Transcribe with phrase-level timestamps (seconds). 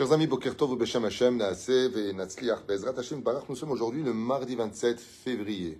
[0.00, 4.14] Chers amis, Bokertov, Beshem Hashem, Naaseh, et Natsliach, Bezrat Hashem, Barach, nous sommes aujourd'hui le
[4.14, 5.78] mardi 27 février.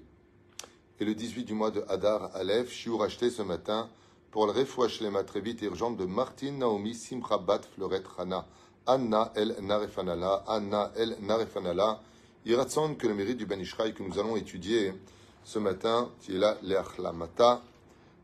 [1.00, 3.88] Et le 18 du mois de Hadar Aleph, Shiur acheté ce matin
[4.30, 8.44] pour le refouach Lema très vite urgente de Martine Naomi Simchabat Fleuret Hana,
[8.86, 12.02] Anna El Narefanala, Anna El Narefanala,
[12.44, 14.92] Iratson que le mérite du Ben Ishraï que nous allons étudier
[15.44, 16.58] ce matin, qui est là,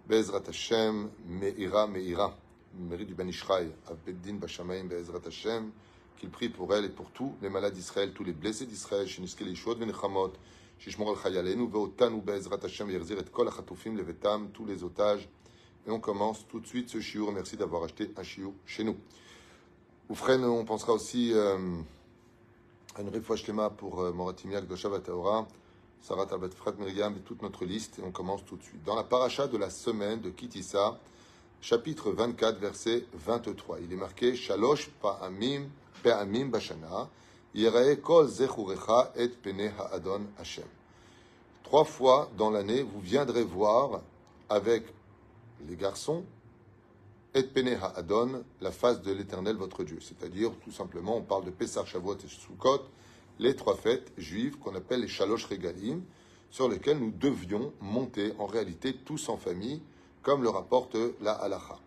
[0.06, 2.36] Bezrat Hashem, Meira Meira,
[2.80, 5.70] mérite du Ben Ishraï, Abeddin Bashamaim, Bezrat Hashem,
[6.18, 9.40] qu'il prie pour elle et pour tous les malades d'Israël, tous les blessés d'Israël, Sheniske
[9.40, 10.32] Lishot Venechamot,
[10.78, 15.28] Shishmor al Chayalenu, Veotanu Bezrat Hashem, Yerzir et Kol Achatufim, Levetam, tous les otages.
[15.86, 17.30] Et on commence tout de suite ce shiur.
[17.32, 18.96] Merci d'avoir acheté un shiur chez nous.
[20.08, 21.58] Oufren, on pensera aussi euh,
[22.96, 25.46] à une refouach Shlema pour euh, Moratimiak de Shabbat Taora,
[26.00, 27.98] Sarat Albet Frat Miriam et toute notre liste.
[27.98, 28.82] Et on commence tout de suite.
[28.84, 30.98] Dans la paracha de la semaine de Kitissa,
[31.60, 35.68] chapitre 24, verset 23, il est marqué Shalosh Pa'amim
[36.02, 37.08] Pe'amim Bashana,
[37.54, 40.64] Yerae Kol Zechurecha et Pene Ha'adon Hashem.
[41.62, 44.02] Trois fois dans l'année, vous viendrez voir
[44.48, 44.84] avec
[45.66, 46.24] les garçons
[47.34, 49.98] et Pene Ha'adon, la face de l'Éternel votre Dieu.
[50.00, 52.82] C'est-à-dire, tout simplement, on parle de Pessah, Shavuot et Sukkot,
[53.38, 56.02] les trois fêtes juives qu'on appelle les Shalosh Regalim,
[56.50, 59.82] sur lesquelles nous devions monter en réalité tous en famille,
[60.26, 61.78] comme le rapporte la halacha.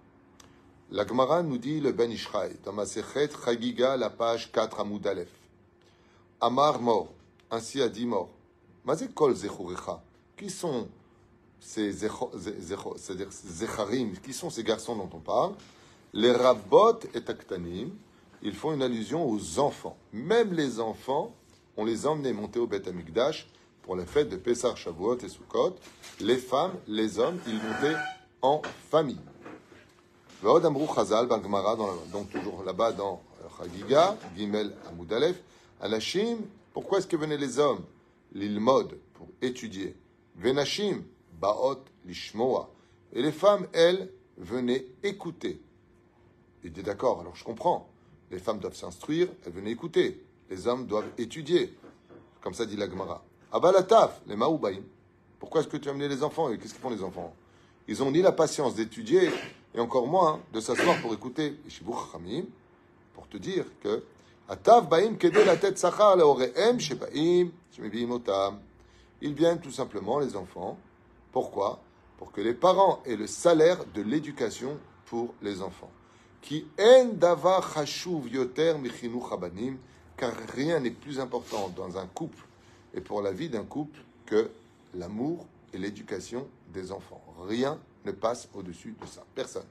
[0.92, 5.06] La Gemara nous dit le Ben Ishraï, dans ma Sechet Chagiga, la page 4 Amoud
[5.06, 5.28] Aleph.
[6.40, 7.10] Amar mort,
[7.52, 8.30] ainsi a dit mort.
[8.86, 10.02] Mazé kol zechurecha.
[10.38, 10.88] Qui sont
[11.60, 15.56] ces zecharim, qui sont ces garçons dont on parle?
[16.14, 17.90] Les rabot et taktanim,
[18.42, 19.98] ils font une allusion aux enfants.
[20.14, 21.36] Même les enfants,
[21.76, 23.50] on les emmenait monter au Beth Amikdash
[23.82, 25.76] pour la fête de Pessah, Shavuot et Sukkot.
[26.22, 27.98] Les femmes, les hommes, ils montaient
[28.42, 29.20] en famille.
[30.96, 31.28] Chazal
[32.12, 33.22] donc toujours là-bas dans
[33.58, 35.42] Chagiga, Gimel Amoud Aleph,
[35.82, 36.38] Anashim,
[36.74, 37.84] pourquoi est-ce que venaient les hommes
[38.34, 39.96] L'ilmod, pour étudier?
[40.36, 41.04] Venashim,
[41.40, 42.70] Baot, Lishmoa.
[43.14, 45.62] Et les femmes, elles, venaient écouter.
[46.64, 47.90] Il dit d'accord, alors je comprends.
[48.32, 50.24] Les femmes doivent s'instruire, elles venaient écouter.
[50.50, 51.74] Les hommes doivent étudier.
[52.42, 53.24] Comme ça dit la Gemara.
[53.52, 54.84] Abalataf, les Maoubaïm.
[55.40, 57.34] Pourquoi est-ce que tu as amené les enfants Et qu'est-ce qu'ils font les enfants?
[57.90, 59.32] Ils ont ni la patience d'étudier,
[59.74, 61.60] et encore moins de s'asseoir pour écouter.
[63.16, 64.04] Pour te dire que.
[69.22, 70.78] Ils viennent tout simplement, les enfants.
[71.32, 71.80] Pourquoi?
[72.20, 74.78] Pour que les parents aient le salaire de l'éducation
[75.08, 75.90] pour les enfants.
[76.44, 76.68] Qui
[80.16, 82.46] car rien n'est plus important dans un couple
[82.94, 84.52] et pour la vie d'un couple que
[84.94, 87.24] l'amour et l'éducation des enfants.
[87.48, 89.24] Rien ne passe au-dessus de ça.
[89.36, 89.66] Personne.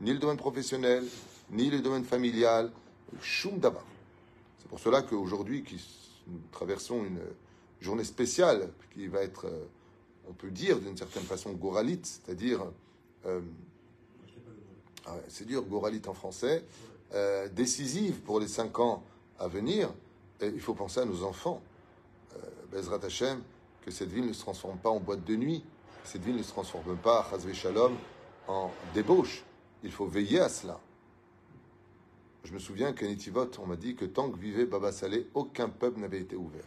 [0.00, 1.04] Ni le domaine professionnel,
[1.50, 2.70] ni le domaine familial,
[3.20, 3.86] choum d'abord.
[4.58, 5.64] C'est pour cela qu'aujourd'hui,
[6.26, 7.20] nous traversons une
[7.80, 9.66] journée spéciale qui va être, euh,
[10.28, 12.64] on peut dire d'une certaine façon, goralite, c'est-à-dire,
[13.26, 13.40] euh,
[15.06, 16.64] ah c'est dur, goralite en français,
[17.12, 19.04] euh, décisive pour les cinq ans
[19.38, 19.92] à venir.
[20.40, 21.62] Il faut penser à nos enfants.
[22.34, 22.38] Euh,
[22.72, 23.40] Bezrat Hashem,
[23.84, 25.62] que cette ville ne se transforme pas en boîte de nuit,
[26.04, 27.30] cette ville ne se transforme pas,
[28.48, 29.44] en débauche.
[29.82, 30.80] Il faut veiller à cela.
[32.44, 35.68] Je me souviens qu'à Nitivot, on m'a dit que tant que vivait Baba Salé, aucun
[35.68, 36.66] peuple n'avait été ouvert.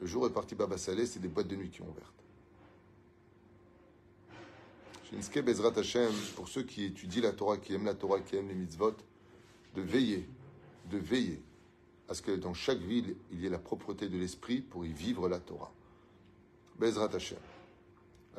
[0.00, 2.12] Le jour où est parti Baba Salé, c'est des boîtes de nuit qui ont ouvert.
[5.10, 8.48] Shinsuke Bezrat Hashem, pour ceux qui étudient la Torah, qui aiment la Torah, qui aiment
[8.48, 8.94] les mitzvot,
[9.74, 10.26] de veiller,
[10.90, 11.40] de veiller
[12.08, 14.92] à ce que dans chaque ville, il y ait la propreté de l'esprit pour y
[14.92, 15.72] vivre la Torah.
[16.78, 17.38] Bezrat Hashem.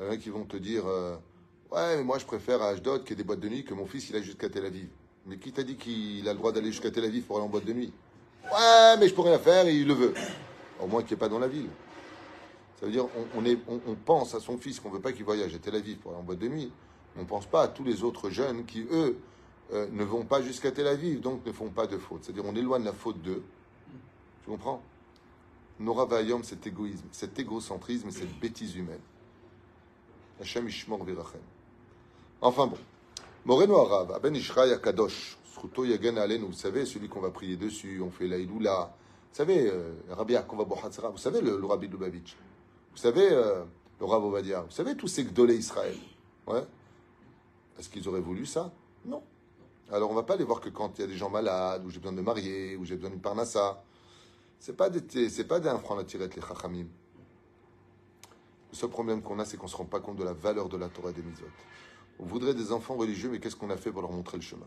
[0.00, 1.16] Il qui vont te dire euh,
[1.70, 3.74] Ouais, mais moi je préfère à Ashdod qu'il y ait des boîtes de nuit que
[3.74, 4.88] mon fils il aille jusqu'à Tel Aviv.
[5.26, 7.48] Mais qui t'a dit qu'il a le droit d'aller jusqu'à Tel Aviv pour aller en
[7.48, 7.92] boîte de nuit?
[8.44, 10.14] Ouais, mais je peux rien faire et il le veut.
[10.80, 11.68] Au moins qu'il n'est pas dans la ville.
[12.78, 15.24] Ça veut dire on, est, on pense à son fils qu'on ne veut pas qu'il
[15.24, 16.70] voyage à Tel Aviv pour aller en boîte de nuit.
[17.16, 19.18] On ne pense pas à tous les autres jeunes qui, eux,
[19.72, 22.24] euh, ne vont pas jusqu'à Tel Aviv, donc ne font pas de faute.
[22.24, 23.42] C'est-à-dire on éloigne la faute d'eux.
[24.44, 24.82] Tu comprends?
[25.78, 29.00] Nora Vayom, cet égoïsme, cet égocentrisme, cette bêtise humaine.
[30.40, 31.40] Hashem Ishmor Virachem.
[32.40, 32.78] Enfin bon.
[33.44, 38.00] Moreno Arav, Aben Ishraï Akadosh, Sruto Yagen Alenu, vous savez, celui qu'on va prier dessus,
[38.02, 38.94] on fait la Iloula.
[39.30, 40.34] Vous savez, euh, Rabbi
[40.66, 42.36] Bohatzara, vous savez le, le Rabbi Lubavitch,
[42.92, 43.64] vous savez euh,
[44.00, 45.96] le Rav Ovadia, vous savez tous ces Gdolé Israël.
[46.46, 46.64] Ouais.
[47.78, 48.72] Est-ce qu'ils auraient voulu ça?
[49.04, 49.22] Non.
[49.92, 51.90] Alors on va pas aller voir que quand il y a des gens malades, ou
[51.90, 53.82] j'ai besoin de me marier, ou j'ai besoin d'une parnassa.
[54.58, 54.90] C'est pas
[55.28, 56.86] c'est pas d'un franc à tirer les chachamim.
[58.72, 60.76] Le seul problème qu'on a, c'est qu'on se rend pas compte de la valeur de
[60.76, 61.46] la Torah des mitzvot.
[62.18, 64.66] On voudrait des enfants religieux, mais qu'est-ce qu'on a fait pour leur montrer le chemin?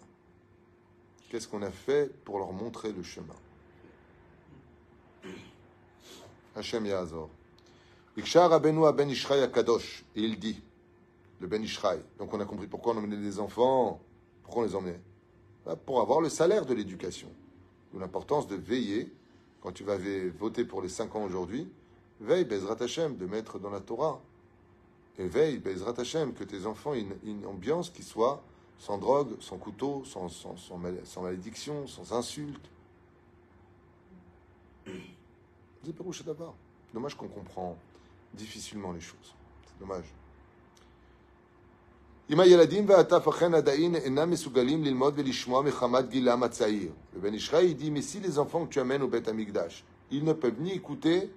[1.29, 3.35] Qu'est-ce qu'on a fait pour leur montrer le chemin?
[6.55, 7.29] Hachem Yazor.
[8.15, 10.03] Ben Ishraï Kadosh.
[10.15, 10.61] Et il dit,
[11.39, 11.99] le Ben Ishraï.
[12.17, 14.01] Donc on a compris pourquoi on emmenait des enfants.
[14.43, 14.99] Pourquoi on les emmenait?
[15.65, 17.29] Bah, Pour avoir le salaire de l'éducation.
[17.97, 19.11] L'importance de veiller,
[19.61, 19.97] quand tu vas
[20.37, 21.67] voter pour les 5 ans aujourd'hui,
[22.19, 24.21] veille Bezrat Hashem de mettre dans la Torah.
[25.17, 28.41] Et veille Bezrat Hashem que tes enfants aient une, ambiance qui soit
[28.77, 32.69] sans drogue, sans couteau, sans, sans, sans, malédiction, sans insulte.
[36.93, 37.77] Dommage qu'on comprend
[38.33, 39.35] difficilement les choses.
[39.65, 40.05] C'est dommage.
[42.29, 42.47] Dit, mais
[48.03, 51.33] si les enfants que tu amènes au Beth Amikdash, ils ne peuvent ni écouter,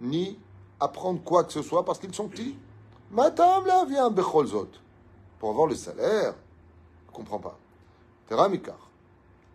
[0.00, 0.38] ni
[0.78, 2.58] apprendre quoi que ce soit parce qu'ils sont petits.
[3.10, 4.68] Matam là, vient Becholzot.
[5.38, 6.34] Pour avoir le salaire,
[7.06, 7.58] je comprends pas.
[8.30, 8.34] Et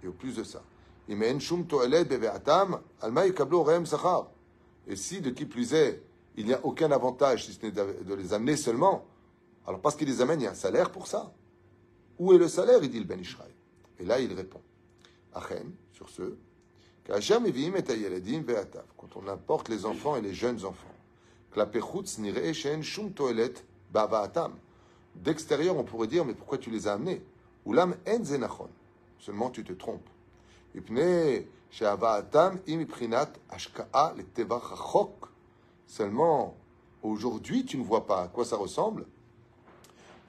[0.07, 0.63] au plus de ça,
[1.07, 1.15] et
[4.95, 6.01] si, de qui plus est,
[6.36, 9.06] il n'y a aucun avantage si ce n'est de les amener seulement,
[9.66, 11.32] alors parce qu'il les amène, il y a un salaire pour ça.
[12.18, 12.80] Où est le salaire?
[12.84, 13.52] Il dit le Ben Ishraï.
[14.00, 14.62] Et là, il répond.
[15.34, 16.36] Achem, sur ce,
[18.98, 20.88] quand on apporte les enfants et les jeunes enfants,
[25.16, 27.24] d'extérieur, on pourrait dire, mais pourquoi tu les as amenés?
[29.20, 30.10] Seulement, tu te trompes.
[35.88, 36.58] Seulement,
[37.02, 39.06] aujourd'hui, tu ne vois pas à quoi ça ressemble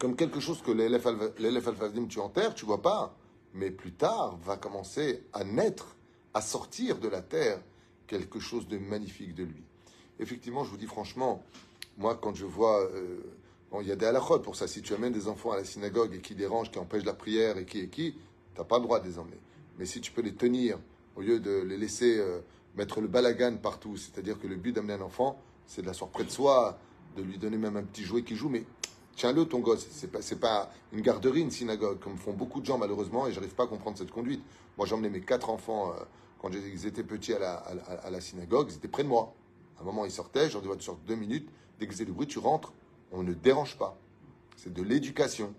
[0.01, 1.07] comme quelque chose que l'élève
[1.69, 3.15] alphadim tu enterres, tu vois pas.
[3.53, 5.95] Mais plus tard va commencer à naître,
[6.33, 7.61] à sortir de la terre
[8.07, 9.63] quelque chose de magnifique de lui.
[10.19, 11.45] Effectivement, je vous dis franchement,
[11.99, 13.21] moi quand je vois, euh,
[13.83, 14.67] il y a des halakhot pour ça.
[14.67, 17.59] Si tu amènes des enfants à la synagogue et qui dérangent, qui empêchent la prière
[17.59, 18.15] et qui et qui,
[18.55, 19.39] t'as pas le droit de les emmener.
[19.79, 20.79] Mais si tu peux les tenir
[21.15, 22.41] au lieu de les laisser euh,
[22.75, 26.25] mettre le balagan partout, c'est-à-dire que le but d'amener un enfant, c'est de l'asseoir près
[26.25, 26.79] de soi,
[27.17, 28.65] de lui donner même un petit jouet qui joue, mais
[29.21, 29.87] Tiens-le, ton gosse.
[29.91, 33.55] C'est pas, pas une garderie, une synagogue, comme font beaucoup de gens malheureusement, et j'arrive
[33.55, 34.43] pas à comprendre cette conduite.
[34.79, 36.03] Moi, j'emmenais mes quatre enfants euh,
[36.41, 39.35] quand ils étaient petits à la, synagogue, ils étaient près de moi.
[39.77, 42.07] À un moment, ils sortaient, je leur disais, tu sors deux minutes, dès que c'est
[42.07, 42.73] du bruit, tu rentres,
[43.13, 43.95] on ne dérange pas.
[44.57, 45.53] C'est de l'éducation.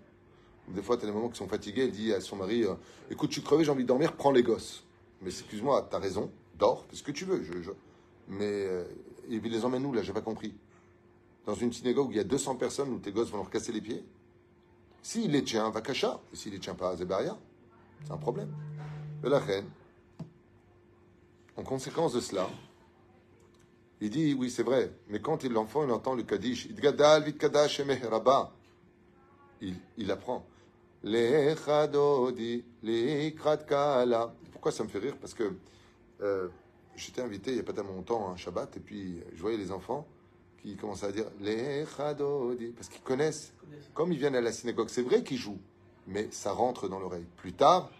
[0.66, 2.74] Des fois, tu as des moments qui sont fatigués, elle dit à son mari, euh,
[3.12, 4.82] écoute, je suis crevé, j'ai envie de dormir, prends les gosses.
[5.20, 7.44] Mais excuse-moi, tu as raison, dors, fais ce que tu veux.
[7.44, 7.70] Je,
[8.26, 8.82] Mais euh,
[9.28, 10.02] il les emmène où, là?
[10.02, 10.52] J'ai pas compris
[11.46, 13.72] dans une synagogue où il y a 200 personnes où tes gosses vont leur casser
[13.72, 14.04] les pieds
[15.02, 16.20] S'il les tient, va cacha.
[16.32, 17.36] Et s'il les tient pas, Zébaria.
[18.04, 18.52] C'est un problème.
[19.22, 19.68] De la reine,
[21.56, 22.48] en conséquence de cela,
[24.00, 26.66] il dit, oui, c'est vrai, mais quand l'enfant il entend le Kaddish,
[29.60, 30.44] il, il apprend.
[34.50, 35.16] Pourquoi ça me fait rire?
[35.20, 35.52] Parce que
[36.20, 36.48] euh,
[36.96, 39.56] j'étais invité il n'y a pas tellement longtemps à un Shabbat, et puis je voyais
[39.56, 40.06] les enfants
[40.62, 41.84] qui commencent à dire les
[42.76, 43.52] parce qu'ils connaissent.
[43.94, 45.60] Comme ils viennent à la synagogue, c'est vrai qu'ils jouent,
[46.06, 47.26] mais ça rentre dans l'oreille.
[47.36, 47.90] Plus tard,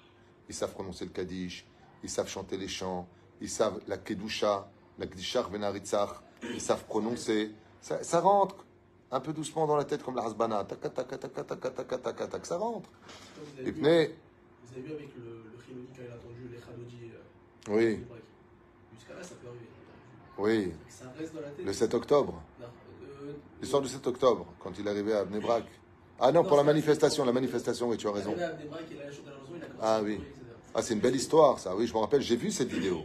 [0.48, 1.66] ils savent prononcer le Kaddish,
[2.02, 3.08] ils savent chanter les chants,
[3.40, 7.50] ils savent la Kedusha, la Kedishar Venaritzach, ils savent prononcer.
[7.80, 8.64] Ça, rentre
[9.10, 10.64] un peu doucement dans la tête comme la Hasbana.
[10.64, 12.88] Tac, tac, tac, tac, tac, tac, tac, tac, ça rentre.
[13.36, 17.10] Vous avez, vu, vous avez vu avec le, le quand il a entendu les Khadodi
[17.68, 18.04] Oui.
[18.94, 19.66] Jusqu'à là, ça peut arriver.
[20.42, 20.72] Oui.
[21.64, 22.42] Le 7 octobre.
[22.60, 25.64] Euh, L'histoire du 7 octobre, quand il est arrivé à Bnebrak.
[26.18, 28.34] Ah non, pour la manifestation, la manifestation, oui, tu as raison.
[29.80, 30.20] Ah oui.
[30.74, 31.76] Ah, c'est une belle histoire, ça.
[31.76, 33.02] Oui, je me rappelle, j'ai vu cette vidéo.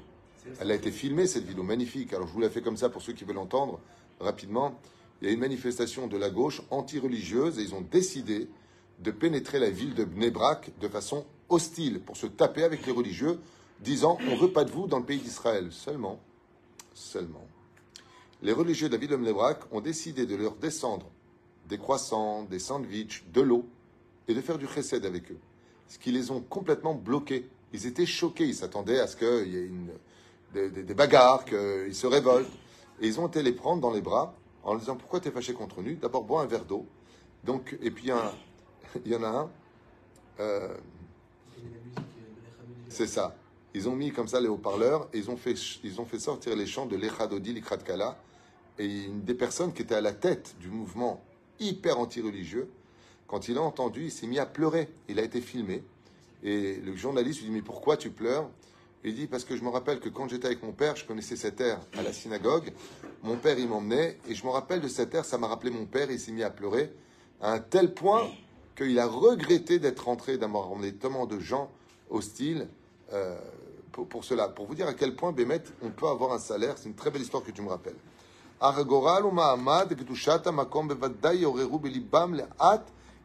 [0.59, 2.11] Elle a été filmée, cette vidéo, magnifique.
[2.13, 3.79] Alors, je vous la fais comme ça pour ceux qui veulent entendre
[4.19, 4.79] rapidement.
[5.21, 8.49] Il y a une manifestation de la gauche anti-religieuse et ils ont décidé
[8.97, 13.39] de pénétrer la ville de Bnebrak de façon hostile pour se taper avec les religieux,
[13.79, 15.67] disant on veut pas de vous dans le pays d'Israël.
[15.71, 16.19] Seulement,
[16.97, 17.47] seulement,
[18.41, 21.09] les religieux de la ville de Mnebrak ont décidé de leur descendre
[21.67, 23.65] des croissants, des sandwichs, de l'eau
[24.27, 25.39] et de faire du chesed avec eux.
[25.87, 27.49] Ce qui les ont complètement bloqués.
[27.73, 29.91] Ils étaient choqués, ils s'attendaient à ce qu'il y ait une,
[30.53, 32.51] des, bagarres, qu'ils se révoltent.
[32.99, 35.31] Et ils ont été les prendre dans les bras en leur disant Pourquoi tu es
[35.31, 35.95] fâché contre nous?
[35.95, 36.85] D'abord, bois un verre d'eau.
[37.43, 38.09] Donc, et puis,
[39.05, 39.49] il y en a un.
[40.39, 40.75] Euh,
[42.89, 43.35] c'est ça.
[43.77, 45.53] Ils ont mis comme ça les haut-parleurs et ils ont fait,
[45.83, 48.17] ils ont fait sortir les chants de l'Echadodi, l'Ikrat Kala.
[48.79, 51.23] Et une des personnes qui était à la tête du mouvement
[51.59, 52.71] hyper anti-religieux,
[53.27, 54.89] quand il a entendu, il s'est mis à pleurer.
[55.09, 55.83] Il a été filmé.
[56.41, 58.49] Et le journaliste lui dit Mais pourquoi tu pleures?
[59.03, 61.35] Il dit Parce que je me rappelle que quand j'étais avec mon père, je connaissais
[61.35, 62.73] cette air à la synagogue.
[63.21, 64.17] Mon père, il m'emmenait.
[64.27, 66.09] Et je me rappelle de cette air, ça m'a rappelé mon père.
[66.09, 66.91] Et il s'est mis à pleurer
[67.41, 68.27] à un tel point
[68.75, 71.69] qu'il a regretté d'être rentré, d'avoir emmené tellement de gens
[72.09, 72.67] hostiles
[73.13, 73.37] euh,
[73.91, 76.75] pour, cela, pour vous dire à quel point, Bémet, on peut avoir un salaire.
[76.77, 77.95] C'est une très belle histoire que tu me rappelles.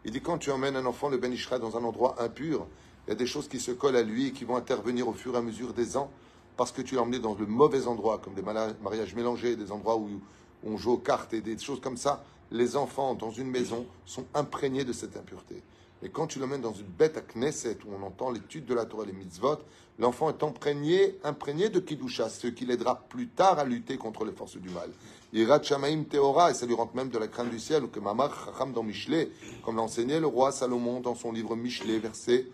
[0.05, 2.67] Il dit quand tu emmènes un enfant, le Ben dans un endroit impur,
[3.07, 5.12] il y a des choses qui se collent à lui et qui vont intervenir au
[5.12, 6.11] fur et à mesure des ans
[6.57, 9.97] parce que tu l'as emmené dans le mauvais endroit, comme des mariages mélangés, des endroits
[9.97, 10.21] où
[10.65, 12.25] on joue aux cartes et des choses comme ça.
[12.51, 15.62] Les enfants dans une maison sont imprégnés de cette impureté.
[16.05, 18.87] Et quand tu l'emmènes dans une bête à Knesset où on entend l'étude de la
[18.87, 19.59] Torah et les mitzvot,
[20.01, 24.33] l'enfant est imprégné, imprégné de Kidusha, ce qui l'aidera plus tard à lutter contre les
[24.33, 24.91] forces du mal.
[25.33, 28.01] Irat Shamaim Teora, et ça lui rentre même de la crainte du ciel, ou que
[28.01, 29.31] Mamar Chacham dans Michelet,
[29.65, 32.49] comme l'a le roi Salomon dans son livre Michelet, verset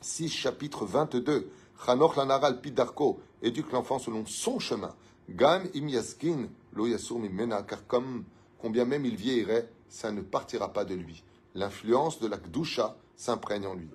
[0.00, 1.50] 6, chapitre 22.
[1.84, 4.94] Chanoch Lanaral Pidarko, éduque l'enfant selon son chemin.
[5.28, 8.24] Gam im yaskin lo yasur mimena, car comme
[8.58, 11.22] combien même il vieillirait, ça ne partira pas de lui
[11.54, 13.88] l'influence de la Kdusha s'imprègne en lui.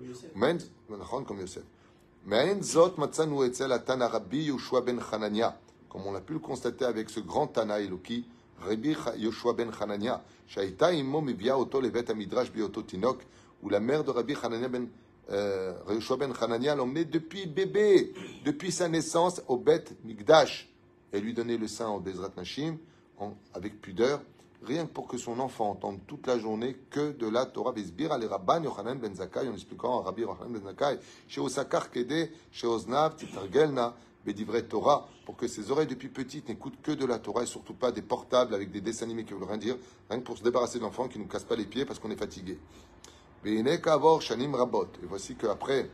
[1.26, 1.62] Comme Yosef.
[2.26, 2.60] ben
[5.88, 8.26] Comme on a pu le constater avec ce grand Tana Eloki,
[8.60, 13.22] Rabbi Yoshua ben Hanania, Shaita immo mivia oto levet amidrash bioto tinok,
[13.62, 14.88] où la mère de Rabbi Hanania ben
[15.30, 18.12] euh, Yoshua ben Hanania l'emmenait depuis bébé,
[18.44, 20.70] depuis sa naissance au Bet Migdash,
[21.12, 22.76] et lui donnait le sein au Bezrat Nashim,
[23.54, 24.20] avec pudeur,
[24.64, 27.72] rien que pour que son enfant entende toute la journée que de la Torah.
[27.72, 31.90] Bisbira les Rabban Yochanan ben Zakkai, en expliquant à Rabbi Yochanan ben Zakkai, chez Osakar
[31.90, 33.94] Kede, chez Oznav, Titargelna,
[34.24, 37.74] Bedivre Torah, pour que ses oreilles depuis petites n'écoutent que de la Torah et surtout
[37.74, 39.76] pas des portables avec des dessins animés qui veulent rien dire,
[40.08, 42.10] rien que pour se débarrasser de l'enfant qui nous casse pas les pieds parce qu'on
[42.10, 42.58] est fatigué.
[44.20, 44.88] Shanim Rabot.
[45.02, 45.90] Et voici qu'après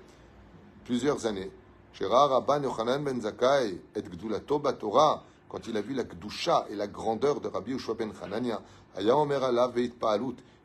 [0.84, 1.50] plusieurs années,
[1.92, 6.76] chez Rabban Yochanan ben Zakkai, et Gdulato Torah, quand il a vu la Kdusha et
[6.76, 8.62] la grandeur de Rabbi Yoshua ben Hanania,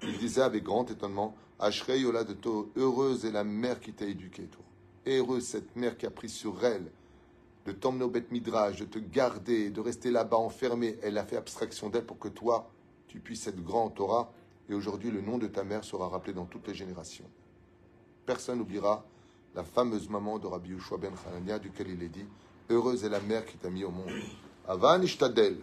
[0.04, 4.64] il disait avec grand étonnement, Ashrei Yoladeto, heureuse est la mère qui t'a éduqué, toi.
[5.08, 6.92] Heureuse cette mère qui a pris sur elle
[7.66, 10.98] de t'emmener au Beth Midrash, de te garder, de rester là-bas enfermé.
[11.02, 12.70] Elle a fait abstraction d'elle pour que toi,
[13.08, 14.32] tu puisses être grand en Torah.
[14.70, 17.30] Et aujourd'hui, le nom de ta mère sera rappelé dans toutes les générations.
[18.26, 19.04] Personne n'oubliera
[19.56, 22.26] la fameuse maman de Rabbi Yoshua ben Hanania, duquel il est dit
[22.70, 24.12] Heureuse est la mère qui t'a mis au monde.
[24.69, 25.55] אבל נשתדל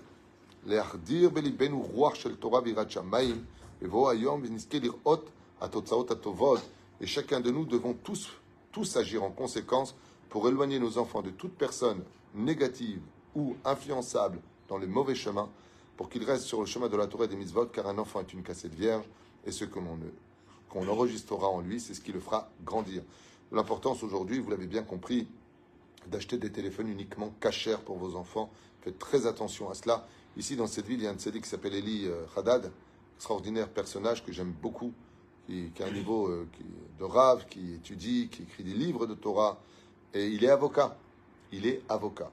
[0.66, 3.44] להחדיר בליבנו רוח של תורה ויראת שמיים,
[3.82, 5.30] בבוא היום ונזכה לראות
[5.62, 6.60] התוצאות הטובות,
[7.02, 8.30] et chacun de nous devons tous,
[8.72, 9.96] tous agir en conséquence
[10.30, 12.04] pour éloigner nos enfants de toute personne
[12.34, 13.02] négative
[13.36, 15.48] ou influençable dans le mauvais chemin,
[15.96, 18.20] pour qu'ils restent sur le chemin de la Torah et des mitzvot, car un enfant
[18.22, 19.06] est une cassette vierge,
[19.46, 19.98] et ce que l'on
[20.70, 23.02] qu'on enregistrera en lui, c'est ce qui le fera grandir.
[23.52, 25.28] L'importance aujourd'hui, vous l'avez bien compris,
[26.09, 28.51] d'acheter des téléphones uniquement cachers pour vos enfants.
[28.83, 30.07] Faites très attention à cela.
[30.37, 32.73] Ici, dans cette ville, il y a un tzaddik qui s'appelle Eli euh, Haddad,
[33.17, 34.93] extraordinaire personnage que j'aime beaucoup,
[35.47, 36.49] qui, a un niveau euh,
[36.99, 39.61] de rave, qui étudie, qui écrit des livres de Torah,
[40.15, 40.97] et il est avocat.
[41.53, 42.31] Il est avocat.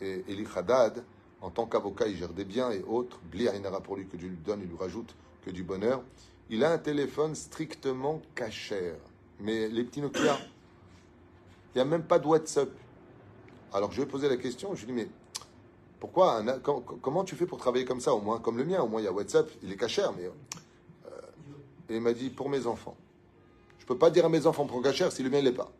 [0.00, 1.04] Et Eli Haddad,
[1.40, 3.20] en tant qu'avocat, il gère des biens et autres.
[3.30, 3.48] Bli
[3.82, 6.02] pour lui, que Dieu lui donne, il lui rajoute que du bonheur.
[6.48, 8.96] Il a un téléphone strictement cachère.
[9.40, 10.38] Mais les petits Nokia,
[11.74, 12.70] il n'y a même pas de WhatsApp.
[13.74, 15.08] Alors je lui ai posé la question, je lui ai dit, mais
[15.98, 16.44] pourquoi
[17.02, 19.04] Comment tu fais pour travailler comme ça Au moins comme le mien, au moins il
[19.04, 20.26] y a WhatsApp, il est cachère, mais.
[20.26, 21.10] Euh,
[21.88, 22.96] et il m'a dit, pour mes enfants.
[23.78, 25.52] Je ne peux pas dire à mes enfants pour cachère si le mien ne l'est
[25.52, 25.72] pas.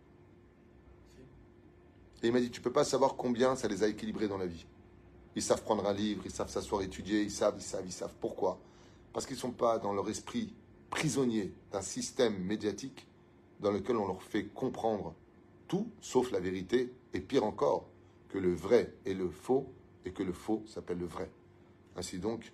[2.23, 4.39] Et il m'a dit, tu ne peux pas savoir combien ça les a équilibrés dans
[4.39, 4.67] la vie.
[5.37, 8.15] Ils savent prendre un livre, ils savent s'asseoir étudier, ils savent, ils savent, ils savent.
[8.21, 8.59] Pourquoi
[9.13, 10.53] Parce qu'ils ne sont pas dans leur esprit
[10.91, 13.07] prisonniers d'un système médiatique
[13.61, 15.15] dans lequel on leur fait comprendre
[15.69, 17.87] tout sauf la vérité, et pire encore,
[18.29, 19.73] que le vrai est le faux,
[20.05, 21.31] et que le faux s'appelle le vrai.
[21.97, 22.53] Ainsi donc,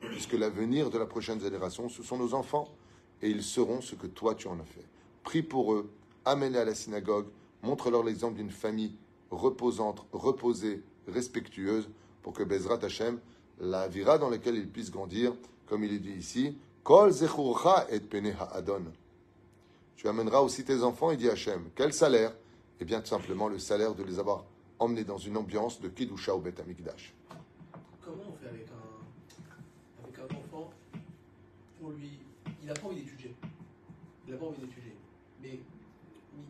[0.00, 2.68] puisque l'avenir de la prochaine génération, ce sont nos enfants,
[3.22, 4.84] et ils seront ce que toi tu en as fait.
[5.22, 5.90] Prie pour eux,
[6.24, 7.26] amène-les à la synagogue,
[7.62, 8.94] montre-leur l'exemple d'une famille
[9.30, 11.88] reposante, reposée, respectueuse,
[12.22, 13.18] pour que Bezrat Hashem,
[13.60, 15.34] la vira dans laquelle ils puissent grandir,
[15.66, 17.12] comme il est dit ici, Kol
[17.90, 18.00] et
[18.52, 18.84] Adon.
[19.96, 21.70] Tu amèneras aussi tes enfants, il dit Hachem.
[21.74, 22.32] Quel salaire?
[22.80, 24.44] Eh bien, tout simplement le salaire de les avoir
[24.78, 27.14] emmenés dans une ambiance de Kidusha au Bet Amikdash.
[28.04, 30.70] Comment on fait avec un, enfant
[31.80, 32.18] pour lui?
[32.62, 33.34] Il n'a pas envie d'étudier.
[34.26, 34.94] Il n'a pas envie d'étudier.
[35.42, 35.60] Mais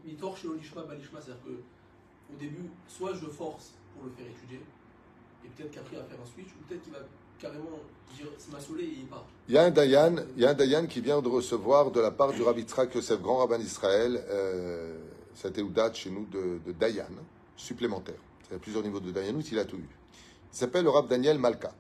[0.06, 4.60] il torche le lishma, balishma, c'est-à-dire qu'au début, soit je force pour le faire étudier,
[5.44, 7.00] et peut-être qu'après il va faire un switch, ou peut-être qu'il va
[7.44, 7.80] carrément
[8.50, 9.26] ma et il part.
[9.48, 12.94] Il y a un Dayan, qui vient de recevoir de la part du Rabbi Tzrak
[12.94, 14.96] Yosef, grand rabbin d'Israël, euh,
[15.34, 15.60] cette
[15.94, 17.10] chez nous de, Dayan,
[17.56, 18.20] supplémentaire.
[18.48, 19.88] Il y a plusieurs niveaux de Dayanut, il a tout eu.
[20.52, 21.72] Il s'appelle le Rav Daniel Malka.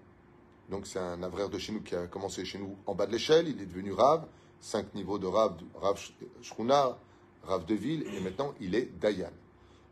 [0.70, 3.12] Donc c'est un avraire de chez nous qui a commencé chez nous en bas de
[3.12, 4.26] l'échelle, il est devenu Rav,
[4.60, 5.98] cinq niveaux de Rav, Rav
[6.42, 6.98] Shruna,
[7.44, 9.32] Rav de ville, et maintenant il est Dayan.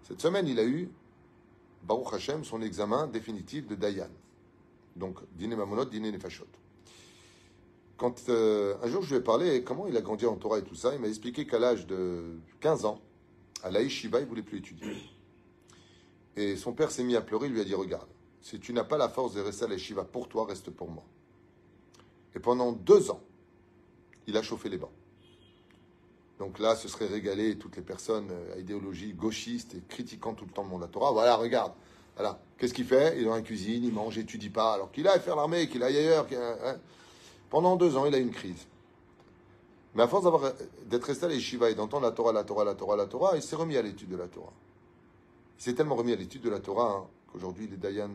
[0.02, 0.90] Cette semaine, il a eu,
[1.84, 4.10] Baruch Hashem, son examen définitif de Dayan.
[4.96, 6.46] Donc, dîner Mamonot, dîner Nefashot.
[7.96, 10.64] Quand euh, un jour je lui ai parlé comment il a grandi en Torah et
[10.64, 13.00] tout ça, il m'a expliqué qu'à l'âge de 15 ans,
[13.62, 14.96] à la il voulait plus étudier.
[16.36, 18.08] Et son père s'est mis à pleurer, il lui a dit Regarde,
[18.40, 21.04] si tu n'as pas la force de rester à la pour toi, reste pour moi.
[22.34, 23.20] Et pendant deux ans,
[24.26, 24.90] il a chauffé les bancs.
[26.38, 30.50] Donc là, ce serait régalé toutes les personnes à idéologie gauchiste et critiquant tout le
[30.50, 31.12] temps le monde de la Torah.
[31.12, 31.72] Voilà, regarde.
[32.16, 32.40] Voilà.
[32.58, 33.16] Qu'est-ce qu'il fait?
[33.16, 34.74] Il est dans la cuisine, il mange, il étudie pas.
[34.74, 36.26] Alors qu'il aille faire l'armée, qu'il aille ailleurs.
[36.32, 36.76] Hein.
[37.50, 38.66] Pendant deux ans, il a une crise.
[39.94, 40.24] Mais à force
[40.86, 43.42] d'être resté à l'Eshiva et d'entendre la Torah, la Torah, la Torah, la Torah, il
[43.42, 44.52] s'est remis à l'étude de la Torah.
[45.58, 48.10] Il s'est tellement remis à l'étude de la Torah hein, qu'aujourd'hui, il est Dayan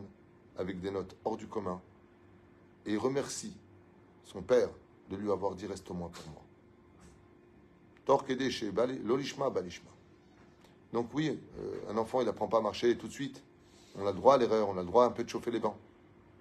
[0.56, 1.80] avec des notes hors du commun.
[2.84, 3.54] Et il remercie
[4.24, 4.70] son père
[5.08, 6.42] de lui avoir dit Reste au moins pour moi.
[9.04, 9.90] Lolishma Balishma.
[10.92, 13.42] Donc, oui, euh, un enfant, il n'apprend pas à marcher tout de suite.
[13.96, 15.60] On a le droit à l'erreur, on a le droit un peu de chauffer les
[15.60, 15.76] bancs.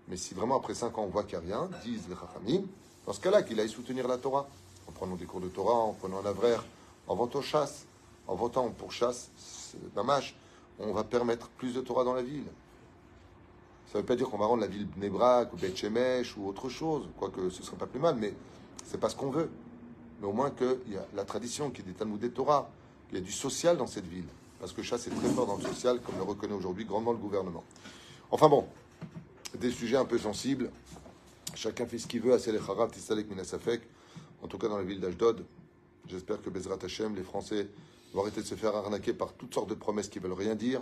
[0.07, 2.65] Mais si vraiment après cinq ans on voit qu'il n'y a rien, disent les Chachamim,
[3.05, 4.47] dans ce cas-là, qu'il aille soutenir la Torah,
[4.87, 6.63] en prenant des cours de Torah, en prenant un avraire,
[7.07, 7.85] en votant chasse,
[8.27, 9.29] en votant pour chasse,
[9.95, 10.35] dommage,
[10.79, 12.45] on va permettre plus de Torah dans la ville.
[13.91, 16.47] Ça ne veut pas dire qu'on va rendre la ville Bnebrak ou Beth Shemesh ou
[16.47, 18.33] autre chose, quoique ce ne serait pas plus mal, mais
[18.85, 19.49] c'est pas ce qu'on veut.
[20.19, 22.69] Mais au moins qu'il y a la tradition, qui est des Talmud des Torah,
[23.07, 24.27] qu'il y a du social dans cette ville.
[24.59, 27.17] Parce que chasse est très fort dans le social, comme le reconnaît aujourd'hui grandement le
[27.17, 27.63] gouvernement.
[28.31, 28.65] Enfin bon,
[29.59, 30.71] des sujets un peu sensibles.
[31.55, 32.33] Chacun fait ce qu'il veut.
[32.33, 32.37] En
[34.47, 35.45] tout cas, dans la ville d'Ashdod,
[36.07, 37.67] j'espère que Bezrat Hashem, les Français,
[38.13, 40.81] vont arrêter de se faire arnaquer par toutes sortes de promesses qui veulent rien dire.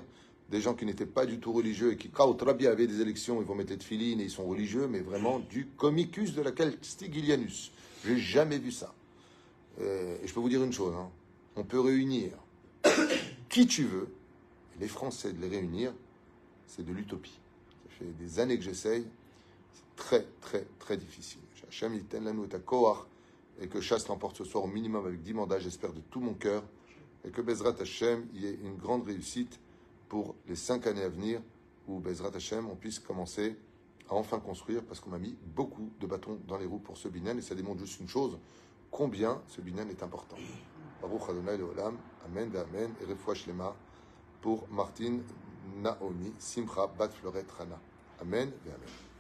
[0.49, 3.41] Des gens qui n'étaient pas du tout religieux et qui, quand Trabi avait des élections,
[3.41, 6.77] ils vont mettre de filines et ils sont religieux, mais vraiment du comicus de laquelle
[6.81, 7.71] Stigilianus.
[8.05, 8.93] J'ai jamais vu ça.
[9.81, 11.09] Euh, et je peux vous dire une chose, hein.
[11.55, 12.31] on peut réunir
[13.55, 14.09] qui tu veux,
[14.81, 15.93] les Français de les réunir,
[16.67, 17.39] c'est de l'utopie.
[17.85, 19.07] Ça fait des années que j'essaye,
[19.71, 21.39] c'est très, très, très difficile.
[21.65, 21.93] Hachem,
[23.61, 26.33] et que Chasse l'emporte ce soir au minimum avec 10 mandats, j'espère de tout mon
[26.33, 26.65] cœur,
[27.23, 29.57] et que Bezrat Hachem y ait une grande réussite
[30.09, 31.41] pour les cinq années à venir,
[31.87, 33.55] où Bezrat Hachem, on puisse commencer
[34.09, 37.07] à enfin construire, parce qu'on m'a mis beaucoup de bâtons dans les roues pour ce
[37.07, 38.37] binan, et ça démontre juste une chose,
[38.91, 40.35] combien ce binan est important.
[41.01, 43.75] Baruch Adonai Olam, Amen, Amen, et Refouach Lema
[44.41, 45.23] pour Martine
[45.77, 47.09] Naomi Simcha Bat
[47.57, 47.79] Rana.
[48.21, 49.14] Amen et Amen.